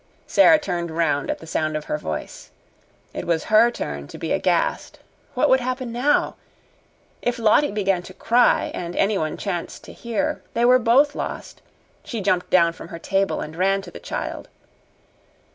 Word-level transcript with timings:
Sara 0.25 0.57
turned 0.57 0.89
round 0.89 1.29
at 1.29 1.37
the 1.37 1.45
sound 1.45 1.77
of 1.77 1.83
her 1.85 1.99
voice. 1.99 2.49
It 3.13 3.27
was 3.27 3.43
her 3.53 3.69
turn 3.69 4.07
to 4.07 4.17
be 4.17 4.31
aghast. 4.31 4.97
What 5.35 5.47
would 5.47 5.59
happen 5.59 5.91
now? 5.91 6.37
If 7.21 7.37
Lottie 7.37 7.69
began 7.69 8.01
to 8.01 8.13
cry 8.15 8.71
and 8.73 8.95
any 8.95 9.19
one 9.19 9.37
chanced 9.37 9.83
to 9.83 9.93
hear, 9.93 10.41
they 10.55 10.65
were 10.65 10.79
both 10.79 11.13
lost. 11.13 11.61
She 12.03 12.19
jumped 12.19 12.49
down 12.49 12.73
from 12.73 12.87
her 12.87 12.97
table 12.97 13.41
and 13.41 13.55
ran 13.55 13.83
to 13.83 13.91
the 13.91 13.99
child. 13.99 14.49